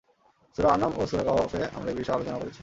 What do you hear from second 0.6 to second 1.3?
আনআম ও সূরা